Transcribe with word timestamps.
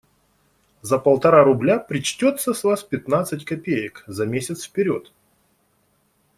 За 0.81 0.97
полтора 0.97 1.43
рубля 1.45 1.77
причтется 1.77 2.55
с 2.55 2.63
вас 2.63 2.83
пятнадцать 2.83 3.45
копеек, 3.45 4.03
за 4.07 4.25
месяц 4.25 4.63
вперед. 4.65 5.11